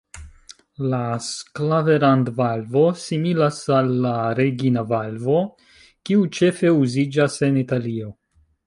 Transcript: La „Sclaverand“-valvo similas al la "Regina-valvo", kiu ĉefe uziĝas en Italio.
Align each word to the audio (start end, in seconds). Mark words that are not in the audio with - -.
La 0.93 1.01
„Sclaverand“-valvo 1.25 2.83
similas 3.03 3.61
al 3.81 3.93
la 4.07 4.17
"Regina-valvo", 4.41 5.41
kiu 6.09 6.29
ĉefe 6.41 6.75
uziĝas 6.83 7.43
en 7.53 7.67
Italio. 7.67 8.15